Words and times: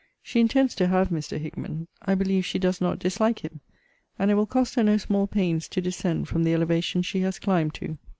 She 0.23 0.39
intends 0.39 0.73
to 0.77 0.87
have 0.87 1.09
Mr. 1.09 1.37
Hickman. 1.39 1.87
I 2.01 2.15
believe 2.15 2.43
she 2.43 2.57
does 2.57 2.81
not 2.81 2.97
dislike 2.97 3.45
him. 3.45 3.59
And 4.17 4.31
it 4.31 4.33
will 4.33 4.47
cost 4.47 4.73
her 4.73 4.83
no 4.83 4.97
small 4.97 5.27
pains 5.27 5.67
to 5.67 5.79
descend 5.79 6.27
from 6.27 6.43
the 6.43 6.55
elevation 6.55 7.03
she 7.03 7.19
has 7.19 7.37
climbed 7.37 7.75
to. 7.75 7.99